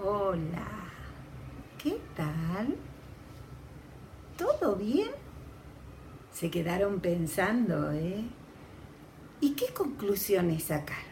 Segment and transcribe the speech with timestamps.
[0.00, 0.88] Hola,
[1.76, 2.74] ¿qué tal?
[4.38, 5.10] ¿Todo bien?
[6.32, 8.24] Se quedaron pensando, ¿eh?
[9.42, 11.04] ¿Y qué conclusiones sacaron?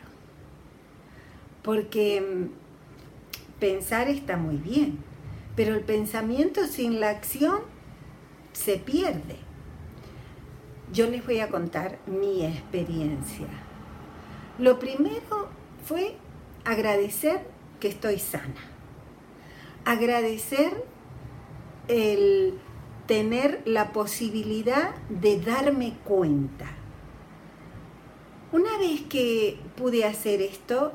[1.63, 4.99] Porque mm, pensar está muy bien,
[5.57, 7.61] pero el pensamiento sin la acción
[8.55, 9.37] se pierde.
[10.91, 13.47] Yo les voy a contar mi experiencia.
[14.59, 15.51] Lo primero
[15.85, 16.17] fue
[16.65, 18.55] agradecer que estoy sana.
[19.85, 20.85] Agradecer
[21.89, 22.59] el
[23.07, 26.67] tener la posibilidad de darme cuenta.
[28.53, 30.93] Una vez que pude hacer esto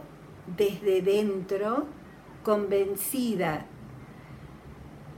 [0.56, 1.88] desde dentro,
[2.44, 3.66] convencida,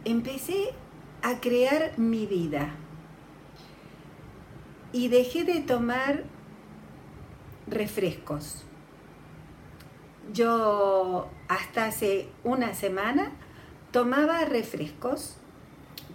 [0.05, 0.73] empecé
[1.21, 2.75] a crear mi vida
[4.93, 6.23] y dejé de tomar
[7.67, 8.66] refrescos.
[10.33, 13.31] Yo hasta hace una semana
[13.91, 15.37] tomaba refrescos,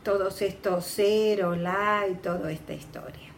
[0.03, 3.31] todos estos cero, y toda esta historia.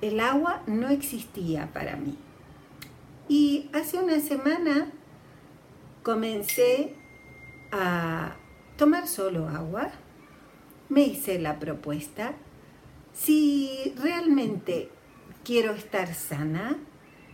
[0.00, 2.18] El agua no existía para mí.
[3.28, 4.92] Y hace una semana
[6.02, 6.94] comencé
[7.72, 8.36] a
[8.76, 9.90] tomar solo agua.
[10.88, 12.34] Me hice la propuesta.
[13.12, 14.90] Si realmente
[15.44, 16.76] quiero estar sana,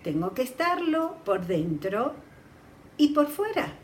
[0.02, 2.14] tengo que estarlo por dentro
[2.97, 3.75] y por fuera.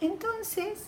[0.00, 0.86] Entonces,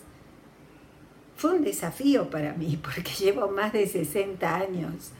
[1.35, 5.11] fue un desafío para mí porque llevo más de 60 años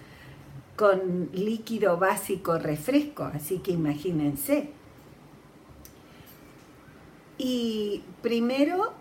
[0.75, 4.71] con líquido básico refresco, así que imagínense.
[7.37, 8.93] Y primero,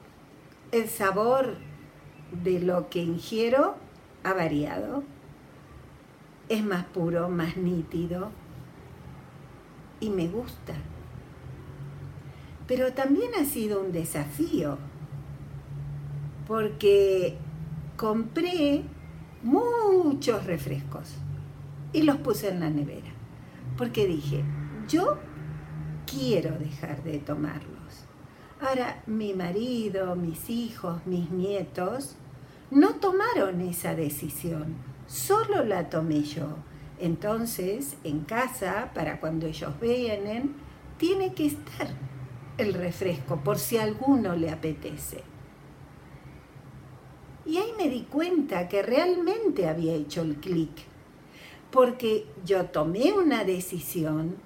[0.70, 1.56] el sabor
[2.32, 3.76] de lo que ingiero
[4.24, 5.02] ha variado.
[6.48, 8.30] Es más puro, más nítido
[10.00, 10.74] y me gusta
[12.74, 14.78] pero también ha sido un desafío,
[16.48, 17.36] porque
[17.98, 18.82] compré
[19.42, 21.16] muchos refrescos
[21.92, 23.10] y los puse en la nevera,
[23.76, 24.42] porque dije,
[24.88, 25.18] yo
[26.06, 28.06] quiero dejar de tomarlos.
[28.58, 32.16] Ahora, mi marido, mis hijos, mis nietos,
[32.70, 34.76] no tomaron esa decisión,
[35.06, 36.56] solo la tomé yo.
[36.98, 40.54] Entonces, en casa, para cuando ellos vienen,
[40.96, 41.88] tiene que estar
[42.62, 45.22] el refresco, por si alguno le apetece.
[47.44, 50.70] Y ahí me di cuenta que realmente había hecho el clic,
[51.70, 54.36] porque yo tomé una decisión,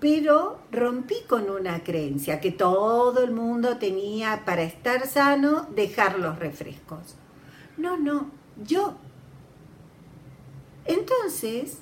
[0.00, 6.38] pero rompí con una creencia que todo el mundo tenía para estar sano dejar los
[6.38, 7.16] refrescos.
[7.76, 8.30] No, no,
[8.64, 8.94] yo.
[10.86, 11.78] Entonces,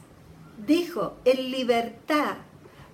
[0.66, 2.36] dejo en libertad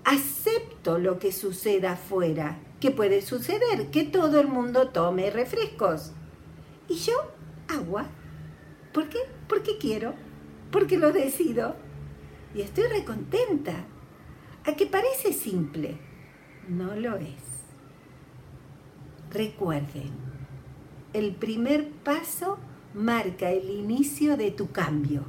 [0.07, 2.59] acepto lo que suceda afuera.
[2.81, 3.91] ¿Qué puede suceder?
[3.91, 6.13] Que todo el mundo tome refrescos.
[6.89, 7.15] Y yo,
[7.69, 8.07] agua.
[8.93, 9.19] ¿Por qué?
[9.49, 10.15] Porque quiero.
[10.71, 11.75] Porque lo decido.
[12.55, 13.85] Y estoy recontenta.
[14.65, 15.99] A que parece simple.
[16.69, 17.43] No lo es.
[19.33, 20.13] Recuerden,
[21.13, 22.59] el primer paso
[22.95, 25.25] marca el inicio de tu cambio,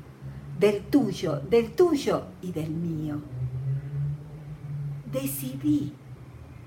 [0.59, 3.21] del tuyo, del tuyo y del mío
[5.12, 5.94] decidí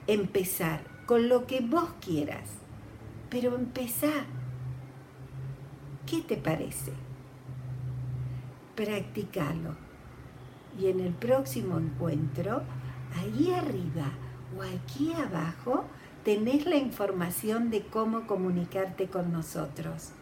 [0.06, 2.48] empezar con lo que vos quieras,
[3.28, 4.26] pero empezá.
[6.06, 6.92] ¿Qué te parece?
[8.74, 9.76] Practicalo.
[10.78, 12.62] Y en el próximo encuentro,
[13.16, 14.12] ahí arriba
[14.56, 15.84] o aquí abajo,
[16.24, 20.12] tenés la información de cómo comunicarte con nosotros.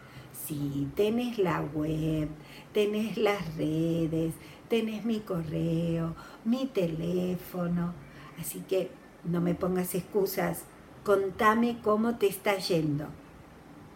[0.45, 2.29] Sí, tenés la web,
[2.73, 4.33] tenés las redes,
[4.67, 6.15] tenés mi correo,
[6.45, 7.93] mi teléfono
[8.39, 8.89] Así que
[9.23, 10.63] no me pongas excusas,
[11.03, 13.07] contame cómo te está yendo.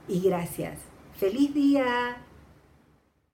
[0.08, 0.80] Y gracias.
[1.16, 2.18] ¡Feliz día!